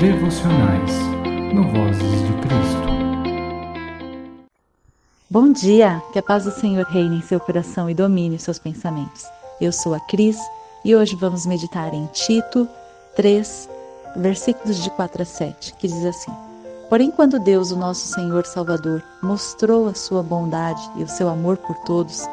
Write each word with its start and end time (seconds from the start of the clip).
devocionais 0.00 0.92
no 1.52 1.62
Vozes 1.62 2.22
de 2.26 2.32
Cristo. 2.40 2.88
Bom 5.28 5.52
dia, 5.52 6.02
que 6.10 6.18
a 6.18 6.22
paz 6.22 6.44
do 6.44 6.50
Senhor 6.50 6.86
reine 6.86 7.18
em 7.18 7.22
seu 7.22 7.38
coração 7.38 7.90
e 7.90 7.92
domine 7.92 8.36
os 8.36 8.42
seus 8.42 8.58
pensamentos. 8.58 9.26
Eu 9.60 9.70
sou 9.70 9.92
a 9.92 10.00
Cris 10.00 10.38
e 10.86 10.96
hoje 10.96 11.14
vamos 11.16 11.44
meditar 11.44 11.92
em 11.92 12.06
Tito 12.14 12.66
3, 13.14 13.68
versículos 14.16 14.82
de 14.82 14.88
4 14.88 15.20
a 15.20 15.24
7, 15.26 15.74
que 15.74 15.86
diz 15.86 16.06
assim: 16.06 16.32
Porém, 16.88 17.10
quando 17.10 17.38
Deus, 17.38 17.70
o 17.70 17.76
nosso 17.76 18.06
Senhor 18.06 18.46
Salvador, 18.46 19.02
mostrou 19.22 19.86
a 19.86 19.94
sua 19.94 20.22
bondade 20.22 20.80
e 20.96 21.02
o 21.02 21.08
seu 21.08 21.28
amor 21.28 21.58
por 21.58 21.76
todos, 21.84 22.26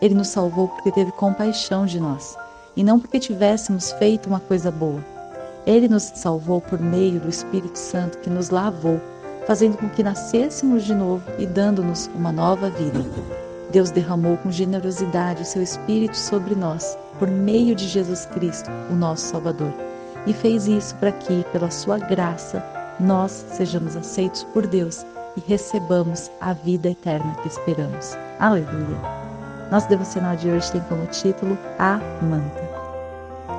ele 0.00 0.16
nos 0.16 0.26
salvou 0.26 0.66
porque 0.66 0.90
teve 0.90 1.12
compaixão 1.12 1.86
de 1.86 2.00
nós, 2.00 2.36
e 2.76 2.82
não 2.82 2.98
porque 2.98 3.20
tivéssemos 3.20 3.92
feito 3.92 4.26
uma 4.26 4.40
coisa 4.40 4.72
boa. 4.72 5.21
Ele 5.66 5.88
nos 5.88 6.02
salvou 6.14 6.60
por 6.60 6.80
meio 6.80 7.20
do 7.20 7.28
Espírito 7.28 7.78
Santo 7.78 8.18
que 8.18 8.30
nos 8.30 8.50
lavou, 8.50 9.00
fazendo 9.46 9.76
com 9.76 9.88
que 9.88 10.02
nascêssemos 10.02 10.84
de 10.84 10.94
novo 10.94 11.22
e 11.38 11.46
dando-nos 11.46 12.10
uma 12.14 12.32
nova 12.32 12.70
vida. 12.70 13.04
Deus 13.70 13.90
derramou 13.90 14.36
com 14.36 14.50
generosidade 14.50 15.42
o 15.42 15.46
seu 15.46 15.62
Espírito 15.62 16.16
sobre 16.16 16.54
nós, 16.54 16.96
por 17.18 17.28
meio 17.28 17.74
de 17.74 17.88
Jesus 17.88 18.26
Cristo, 18.26 18.70
o 18.90 18.94
nosso 18.94 19.26
Salvador, 19.26 19.72
e 20.26 20.32
fez 20.32 20.66
isso 20.66 20.94
para 20.96 21.12
que, 21.12 21.44
pela 21.52 21.70
sua 21.70 21.98
graça, 21.98 22.62
nós 23.00 23.44
sejamos 23.52 23.96
aceitos 23.96 24.44
por 24.44 24.66
Deus 24.66 25.04
e 25.36 25.40
recebamos 25.46 26.30
a 26.40 26.52
vida 26.52 26.90
eterna 26.90 27.34
que 27.42 27.48
esperamos. 27.48 28.16
Aleluia! 28.38 29.22
Nosso 29.70 29.88
devocional 29.88 30.36
de 30.36 30.50
hoje 30.50 30.70
tem 30.70 30.82
como 30.82 31.06
título 31.06 31.56
A 31.78 31.98
Manta. 32.20 32.71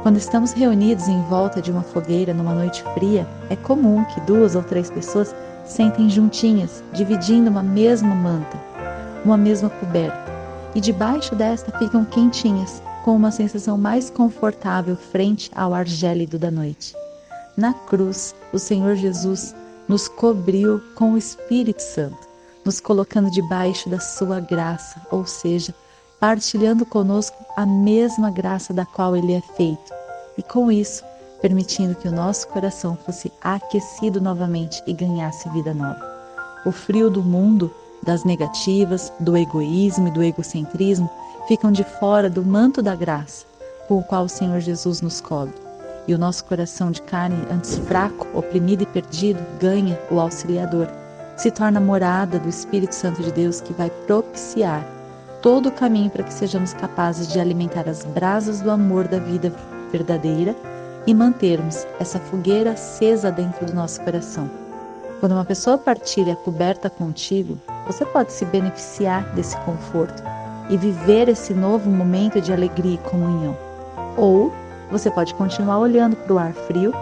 Quando 0.01 0.17
estamos 0.17 0.51
reunidos 0.51 1.07
em 1.07 1.21
volta 1.23 1.61
de 1.61 1.71
uma 1.71 1.81
fogueira 1.81 2.33
numa 2.33 2.53
noite 2.53 2.83
fria, 2.93 3.27
é 3.49 3.55
comum 3.55 4.03
que 4.05 4.21
duas 4.21 4.55
ou 4.55 4.63
três 4.63 4.89
pessoas 4.89 5.33
sentem 5.65 6.09
juntinhas, 6.09 6.83
dividindo 6.93 7.49
uma 7.49 7.63
mesma 7.63 8.13
manta, 8.13 8.57
uma 9.23 9.37
mesma 9.37 9.69
coberta, 9.69 10.31
e 10.75 10.81
debaixo 10.81 11.35
desta 11.35 11.77
ficam 11.77 12.03
quentinhas, 12.03 12.81
com 13.03 13.15
uma 13.15 13.31
sensação 13.31 13.77
mais 13.77 14.09
confortável 14.09 14.95
frente 14.95 15.51
ao 15.55 15.73
ar 15.73 15.87
gélido 15.87 16.39
da 16.39 16.49
noite. 16.49 16.95
Na 17.55 17.73
cruz, 17.73 18.33
o 18.51 18.59
Senhor 18.59 18.95
Jesus 18.95 19.53
nos 19.87 20.07
cobriu 20.07 20.81
com 20.95 21.13
o 21.13 21.17
Espírito 21.17 21.81
Santo, 21.81 22.27
nos 22.65 22.79
colocando 22.79 23.29
debaixo 23.29 23.89
da 23.89 23.99
sua 23.99 24.39
graça, 24.39 25.01
ou 25.11 25.25
seja, 25.25 25.73
partilhando 26.23 26.85
conosco 26.85 27.35
a 27.53 27.65
mesma 27.65 28.31
graça 28.31 28.73
da 28.73 28.85
qual 28.85 29.13
ele 29.13 29.33
é 29.33 29.41
feito, 29.57 29.93
e 30.37 30.41
com 30.41 30.71
isso, 30.71 31.03
permitindo 31.41 31.95
que 31.95 32.07
o 32.07 32.13
nosso 32.13 32.47
coração 32.47 32.97
fosse 33.05 33.29
aquecido 33.41 34.21
novamente 34.21 34.81
e 34.87 34.93
ganhasse 34.93 35.49
vida 35.49 35.73
nova. 35.73 35.99
O 36.65 36.71
frio 36.71 37.09
do 37.09 37.21
mundo, 37.21 37.69
das 38.01 38.23
negativas, 38.23 39.11
do 39.19 39.35
egoísmo 39.35 40.07
e 40.07 40.11
do 40.11 40.23
egocentrismo 40.23 41.09
ficam 41.45 41.73
de 41.73 41.83
fora 41.83 42.29
do 42.29 42.41
manto 42.41 42.81
da 42.81 42.95
graça, 42.95 43.45
com 43.89 43.97
o 43.97 44.03
qual 44.03 44.23
o 44.23 44.29
Senhor 44.29 44.61
Jesus 44.61 45.01
nos 45.01 45.19
cobre. 45.19 45.55
E 46.07 46.13
o 46.13 46.17
nosso 46.17 46.45
coração 46.45 46.89
de 46.89 47.01
carne, 47.01 47.35
antes 47.51 47.79
fraco, 47.79 48.25
oprimido 48.33 48.83
e 48.83 48.85
perdido, 48.85 49.43
ganha 49.59 49.99
o 50.09 50.21
auxiliador, 50.21 50.87
se 51.35 51.51
torna 51.51 51.81
morada 51.81 52.39
do 52.39 52.47
Espírito 52.47 52.95
Santo 52.95 53.21
de 53.21 53.31
Deus 53.33 53.59
que 53.59 53.73
vai 53.73 53.89
propiciar 54.07 54.92
todo 55.43 55.67
o 55.67 55.71
caminho 55.71 56.09
para 56.09 56.23
que 56.23 56.33
sejamos 56.33 56.73
capazes 56.73 57.27
de 57.27 57.37
alimentar 57.37 57.87
as 57.89 58.05
brasas 58.05 58.61
do 58.61 58.71
amor 58.71 59.09
da 59.09 59.19
vida 59.19 59.53
verdadeira 59.91 60.55
e 61.05 61.13
mantermos 61.13 61.85
essa 61.99 62.17
fogueira 62.17 62.71
acesa 62.71 63.29
dentro 63.29 63.65
do 63.65 63.73
nosso 63.73 64.01
coração. 64.01 64.49
Quando 65.19 65.33
uma 65.33 65.43
pessoa 65.43 65.77
partilha 65.77 66.37
coberta 66.37 66.89
contigo, 66.89 67.59
você 67.85 68.05
pode 68.05 68.31
se 68.31 68.45
beneficiar 68.45 69.25
desse 69.35 69.57
conforto 69.57 70.23
e 70.69 70.77
viver 70.77 71.27
esse 71.27 71.53
novo 71.53 71.89
momento 71.89 72.39
de 72.39 72.53
alegria 72.53 72.95
e 72.95 73.09
comunhão. 73.09 73.57
Ou 74.15 74.53
você 74.89 75.11
pode 75.11 75.33
continuar 75.33 75.79
olhando 75.79 76.15
para 76.15 76.33
o 76.33 76.39
ar 76.39 76.53
frio 76.53 76.93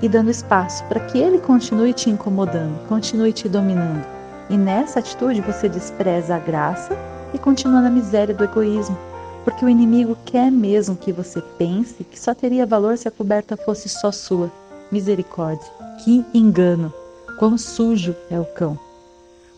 e 0.00 0.08
dando 0.08 0.30
espaço 0.30 0.82
para 0.84 1.00
que 1.00 1.18
ele 1.18 1.38
continue 1.38 1.92
te 1.92 2.08
incomodando, 2.08 2.78
continue 2.88 3.34
te 3.34 3.46
dominando. 3.46 4.06
E 4.48 4.56
nessa 4.56 5.00
atitude 5.00 5.42
você 5.42 5.68
despreza 5.68 6.36
a 6.36 6.38
graça 6.38 6.96
e 7.32 7.38
continua 7.38 7.80
na 7.80 7.90
miséria 7.90 8.34
do 8.34 8.44
egoísmo, 8.44 8.96
porque 9.44 9.64
o 9.64 9.68
inimigo 9.68 10.16
quer 10.24 10.50
mesmo 10.50 10.96
que 10.96 11.12
você 11.12 11.40
pense 11.58 12.04
que 12.04 12.18
só 12.18 12.34
teria 12.34 12.66
valor 12.66 12.96
se 12.98 13.08
a 13.08 13.10
coberta 13.10 13.56
fosse 13.56 13.88
só 13.88 14.12
sua. 14.12 14.50
Misericórdia, 14.90 15.70
que 16.04 16.24
engano! 16.34 16.92
Quão 17.38 17.56
sujo 17.56 18.14
é 18.30 18.38
o 18.38 18.44
cão! 18.44 18.78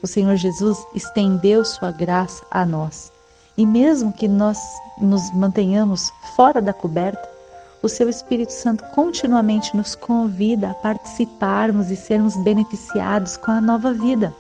O 0.03 0.07
Senhor 0.07 0.37
Jesus 0.37 0.79
estendeu 0.95 1.65
sua 1.65 1.91
graça 1.91 2.45
a 2.51 2.67
nós. 2.67 3.11
E 3.57 3.67
mesmo 3.67 4.13
que 4.13 4.29
nós 4.29 4.59
nos 5.01 5.33
mantenhamos 5.35 6.11
fora 6.37 6.61
da 6.61 6.73
coberta, 6.73 7.29
o 7.83 7.89
seu 7.89 8.09
Espírito 8.09 8.53
Santo 8.53 8.85
continuamente 8.95 9.77
nos 9.77 9.95
convida 9.95 10.71
a 10.71 10.75
participarmos 10.75 11.91
e 11.91 11.97
sermos 11.97 12.37
beneficiados 12.45 13.37
com 13.37 13.51
a 13.51 13.61
nova 13.61 13.93
vida 13.93 14.33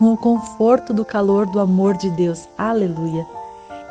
com 0.00 0.14
o 0.14 0.16
conforto 0.16 0.94
do 0.94 1.04
calor 1.04 1.44
do 1.44 1.60
amor 1.60 1.94
de 1.94 2.08
Deus. 2.12 2.48
Aleluia! 2.56 3.26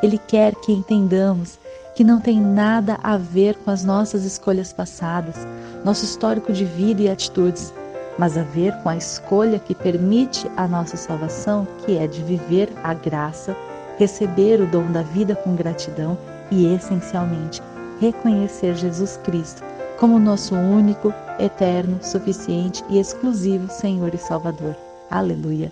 Ele 0.02 0.18
quer 0.18 0.56
que 0.56 0.72
entendamos 0.72 1.56
que 1.94 2.02
não 2.02 2.20
tem 2.20 2.40
nada 2.40 2.98
a 3.00 3.16
ver 3.16 3.54
com 3.58 3.70
as 3.70 3.84
nossas 3.84 4.24
escolhas 4.24 4.72
passadas, 4.72 5.46
nosso 5.84 6.04
histórico 6.04 6.52
de 6.52 6.64
vida 6.64 7.02
e 7.02 7.08
atitudes, 7.08 7.72
mas 8.18 8.36
a 8.36 8.42
ver 8.42 8.74
com 8.82 8.88
a 8.88 8.96
escolha 8.96 9.60
que 9.60 9.72
permite 9.72 10.50
a 10.56 10.66
nossa 10.66 10.96
salvação, 10.96 11.64
que 11.86 11.96
é 11.96 12.08
de 12.08 12.24
viver 12.24 12.72
a 12.82 12.92
graça, 12.92 13.56
receber 13.96 14.60
o 14.60 14.66
dom 14.66 14.90
da 14.90 15.02
vida 15.02 15.36
com 15.36 15.54
gratidão 15.54 16.18
e, 16.50 16.74
essencialmente, 16.74 17.62
reconhecer 18.00 18.74
Jesus 18.74 19.16
Cristo 19.22 19.62
como 19.96 20.18
nosso 20.18 20.56
único, 20.56 21.14
eterno, 21.38 22.00
suficiente 22.02 22.82
e 22.88 22.98
exclusivo 22.98 23.70
Senhor 23.70 24.12
e 24.12 24.18
Salvador. 24.18 24.74
Aleluia! 25.08 25.70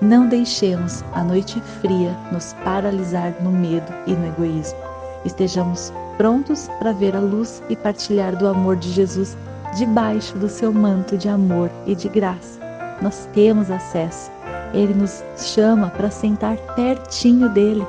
Não 0.00 0.28
deixemos 0.28 1.02
a 1.14 1.24
noite 1.24 1.58
fria 1.80 2.14
nos 2.30 2.52
paralisar 2.64 3.34
no 3.42 3.50
medo 3.50 3.90
e 4.06 4.12
no 4.12 4.26
egoísmo. 4.26 4.78
Estejamos 5.24 5.90
prontos 6.18 6.68
para 6.78 6.92
ver 6.92 7.16
a 7.16 7.20
luz 7.20 7.62
e 7.70 7.76
partilhar 7.76 8.36
do 8.36 8.46
amor 8.46 8.76
de 8.76 8.92
Jesus 8.92 9.36
debaixo 9.76 10.36
do 10.36 10.50
seu 10.50 10.70
manto 10.70 11.16
de 11.16 11.30
amor 11.30 11.70
e 11.86 11.94
de 11.94 12.10
graça. 12.10 12.60
Nós 13.00 13.26
temos 13.32 13.70
acesso. 13.70 14.30
Ele 14.74 14.92
nos 14.92 15.24
chama 15.38 15.88
para 15.88 16.10
sentar 16.10 16.58
pertinho 16.74 17.48
dele. 17.48 17.86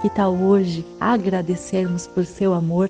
Que 0.00 0.10
tal 0.10 0.34
hoje 0.34 0.86
agradecermos 1.00 2.06
por 2.06 2.24
seu 2.24 2.54
amor? 2.54 2.88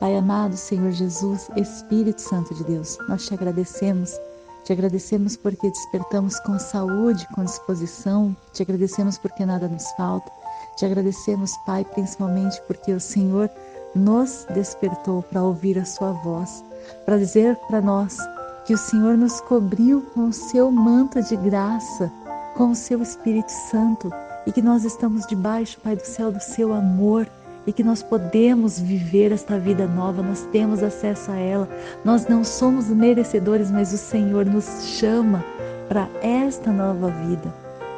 Pai 0.00 0.16
amado, 0.16 0.56
Senhor 0.56 0.92
Jesus, 0.92 1.50
Espírito 1.56 2.20
Santo 2.20 2.54
de 2.54 2.64
Deus, 2.64 2.98
nós 3.08 3.26
te 3.26 3.34
agradecemos 3.34 4.18
te 4.64 4.72
agradecemos 4.72 5.36
porque 5.36 5.68
despertamos 5.68 6.40
com 6.40 6.58
saúde, 6.58 7.28
com 7.34 7.44
disposição. 7.44 8.34
Te 8.54 8.62
agradecemos 8.62 9.18
porque 9.18 9.44
nada 9.44 9.68
nos 9.68 9.90
falta. 9.92 10.30
Te 10.78 10.86
agradecemos, 10.86 11.54
Pai, 11.66 11.84
principalmente 11.84 12.60
porque 12.66 12.92
o 12.92 13.00
Senhor 13.00 13.50
nos 13.94 14.46
despertou 14.54 15.22
para 15.22 15.42
ouvir 15.42 15.78
a 15.78 15.84
Sua 15.84 16.12
voz, 16.12 16.64
para 17.04 17.18
dizer 17.18 17.56
para 17.68 17.82
nós 17.82 18.16
que 18.64 18.72
o 18.72 18.78
Senhor 18.78 19.18
nos 19.18 19.38
cobriu 19.42 20.00
com 20.14 20.28
o 20.28 20.32
seu 20.32 20.70
manto 20.70 21.22
de 21.22 21.36
graça, 21.36 22.10
com 22.56 22.70
o 22.70 22.74
seu 22.74 23.02
Espírito 23.02 23.52
Santo 23.70 24.10
e 24.46 24.52
que 24.52 24.62
nós 24.62 24.84
estamos 24.84 25.26
debaixo, 25.26 25.78
Pai 25.80 25.94
do 25.94 26.04
céu, 26.04 26.32
do 26.32 26.40
seu 26.40 26.72
amor 26.72 27.28
e 27.66 27.72
que 27.72 27.82
nós 27.82 28.02
podemos 28.02 28.78
viver 28.78 29.32
esta 29.32 29.58
vida 29.58 29.86
nova, 29.86 30.22
nós 30.22 30.46
temos 30.52 30.82
acesso 30.82 31.30
a 31.30 31.36
ela. 31.36 31.68
Nós 32.04 32.26
não 32.26 32.44
somos 32.44 32.88
merecedores, 32.88 33.70
mas 33.70 33.92
o 33.92 33.98
Senhor 33.98 34.44
nos 34.44 34.84
chama 34.98 35.44
para 35.88 36.08
esta 36.22 36.70
nova 36.70 37.08
vida. 37.26 37.52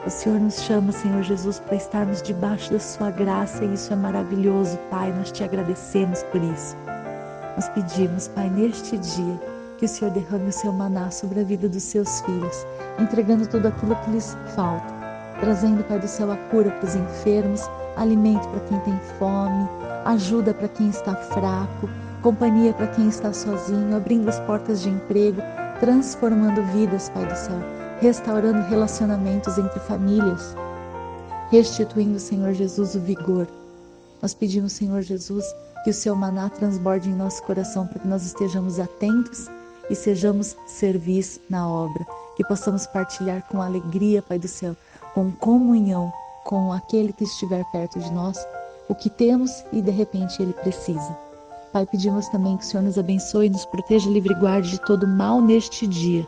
O 0.07 0.11
Senhor 0.11 0.39
nos 0.39 0.63
chama, 0.63 0.93
Senhor 0.93 1.23
Jesus, 1.23 1.59
para 1.59 1.75
estarmos 1.75 2.23
debaixo 2.23 2.73
da 2.73 2.79
Sua 2.79 3.11
graça 3.11 3.65
e 3.65 3.75
isso 3.75 3.93
é 3.93 3.97
maravilhoso, 3.97 4.79
Pai. 4.89 5.13
Nós 5.13 5.33
te 5.33 5.43
agradecemos 5.43 6.23
por 6.25 6.41
isso. 6.41 6.77
Nós 7.57 7.69
pedimos, 7.71 8.29
Pai, 8.29 8.49
neste 8.49 8.97
dia, 8.99 9.41
que 9.79 9.85
o 9.85 9.89
Senhor 9.89 10.12
derrame 10.12 10.49
o 10.49 10.53
seu 10.53 10.73
maná 10.73 11.11
sobre 11.11 11.41
a 11.41 11.43
vida 11.43 11.69
dos 11.69 11.83
seus 11.83 12.21
filhos, 12.21 12.67
entregando 13.01 13.49
tudo 13.49 13.67
aquilo 13.67 13.97
que 13.97 14.11
lhes 14.12 14.37
falta, 14.55 14.95
trazendo, 15.41 15.83
Pai 15.85 15.99
do 15.99 16.07
céu, 16.07 16.31
a 16.31 16.37
cura 16.37 16.71
para 16.71 16.87
os 16.87 16.95
enfermos, 16.95 17.62
alimento 17.97 18.47
para 18.49 18.61
quem 18.61 18.79
tem 18.81 18.99
fome, 19.19 19.69
ajuda 20.05 20.55
para 20.55 20.69
quem 20.69 20.89
está 20.89 21.15
fraco, 21.15 21.89
companhia 22.23 22.73
para 22.73 22.87
quem 22.89 23.09
está 23.09 23.33
sozinho, 23.33 23.97
abrindo 23.97 24.29
as 24.29 24.39
portas 24.41 24.83
de 24.83 24.91
emprego, 24.91 25.41
transformando 25.81 26.63
vidas, 26.73 27.09
Pai 27.11 27.27
do 27.27 27.37
céu, 27.37 27.59
restaurando 28.01 28.69
relacionamentos 28.69 29.59
entre 29.59 29.81
famílias, 29.81 30.55
restituindo, 31.51 32.19
Senhor 32.19 32.53
Jesus, 32.53 32.95
o 32.95 33.01
vigor. 33.01 33.47
Nós 34.21 34.35
pedimos, 34.35 34.73
Senhor 34.73 35.03
Jesus, 35.03 35.45
que 35.85 35.91
o 35.91 35.95
seu 35.95 36.17
maná 36.17 36.49
transborde 36.49 37.09
em 37.09 37.15
nosso 37.15 37.43
coração 37.43 37.87
para 37.87 38.01
que 38.01 38.09
nós 38.09 38.25
estejamos 38.25 38.81
atentos 38.81 39.49
e 39.89 39.95
sejamos 39.95 40.57
servis 40.67 41.41
na 41.49 41.69
obra, 41.69 42.05
que 42.37 42.45
possamos 42.47 42.87
partilhar 42.87 43.43
com 43.49 43.63
alegria, 43.63 44.21
Pai 44.23 44.39
do 44.39 44.49
céu, 44.49 44.77
com 45.15 45.31
comunhão 45.31 46.13
com 46.47 46.73
aquele 46.73 47.13
que 47.13 47.25
estiver 47.25 47.65
perto 47.73 47.99
de 47.99 48.11
nós, 48.13 48.39
o 48.89 48.95
que 48.95 49.11
temos 49.11 49.65
e 49.73 49.83
de 49.83 49.91
repente 49.91 50.41
ele 50.41 50.53
precisa. 50.53 51.17
Pai, 51.73 51.85
pedimos 51.85 52.29
também 52.29 52.57
que 52.57 52.65
o 52.65 52.67
Senhor 52.67 52.85
nos 52.85 52.99
abençoe, 52.99 53.51
nos 53.51 53.67
proteja, 53.67 54.09
livre 54.09 54.33
e 54.33 54.39
guarde 54.39 54.71
de 54.71 54.81
todo 54.81 55.07
mal 55.07 55.43
neste 55.43 55.87
dia. 55.87 56.27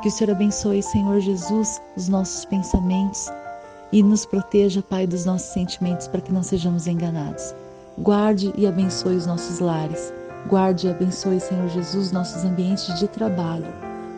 Que 0.00 0.08
o 0.08 0.10
Senhor 0.10 0.32
abençoe, 0.32 0.82
Senhor 0.82 1.20
Jesus, 1.20 1.80
os 1.96 2.08
nossos 2.08 2.44
pensamentos 2.46 3.30
e 3.92 4.02
nos 4.02 4.24
proteja, 4.24 4.82
Pai, 4.82 5.06
dos 5.06 5.26
nossos 5.26 5.52
sentimentos 5.52 6.08
para 6.08 6.22
que 6.22 6.32
não 6.32 6.42
sejamos 6.42 6.86
enganados. 6.86 7.54
Guarde 7.98 8.52
e 8.56 8.66
abençoe 8.66 9.16
os 9.16 9.26
nossos 9.26 9.60
lares. 9.60 10.12
Guarde 10.48 10.86
e 10.86 10.90
abençoe, 10.90 11.38
Senhor 11.38 11.68
Jesus, 11.68 12.10
nossos 12.10 12.42
ambientes 12.42 12.98
de 12.98 13.06
trabalho. 13.06 13.66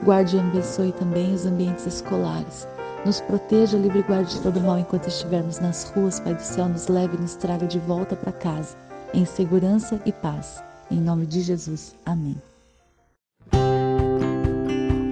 Guarde 0.05 0.37
e 0.37 0.41
abençoe 0.41 0.93
também 0.93 1.35
os 1.35 1.45
ambientes 1.45 1.87
escolares. 1.87 2.67
Nos 3.05 3.21
proteja, 3.21 3.77
livre 3.77 3.99
e 3.99 4.03
guarde 4.03 4.35
de 4.35 4.41
todo 4.41 4.61
mal 4.61 4.79
enquanto 4.79 5.09
estivermos 5.09 5.61
nas 5.61 5.91
ruas, 5.91 6.19
Pai 6.21 6.35
do 6.35 6.41
céu, 6.41 6.69
nos 6.69 6.89
leve 6.89 7.17
e 7.17 7.21
nos 7.21 7.35
traga 7.35 7.67
de 7.67 7.79
volta 7.79 8.17
para 8.17 8.33
casa, 8.33 8.77
em 9.12 9.27
segurança 9.27 10.01
e 10.06 10.12
paz. 10.12 10.62
Em 10.91 11.01
nome 11.01 11.27
de 11.27 11.43
Jesus. 11.43 11.95
Amém. 12.06 12.37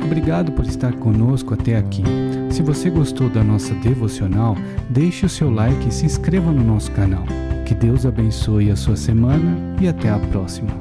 Obrigado 0.04 0.52
por 0.52 0.64
estar 0.64 0.94
conosco 0.98 1.54
até 1.54 1.76
aqui. 1.76 2.02
Se 2.50 2.62
você 2.62 2.90
gostou 2.90 3.28
da 3.28 3.42
nossa 3.42 3.74
devocional, 3.74 4.54
deixe 4.90 5.26
o 5.26 5.28
seu 5.28 5.50
like 5.50 5.88
e 5.88 5.92
se 5.92 6.06
inscreva 6.06 6.50
no 6.50 6.62
nosso 6.62 6.92
canal. 6.92 7.24
Que 7.66 7.74
Deus 7.74 8.04
abençoe 8.04 8.70
a 8.70 8.76
sua 8.76 8.96
semana 8.96 9.56
e 9.80 9.88
até 9.88 10.10
a 10.10 10.18
próxima. 10.18 10.72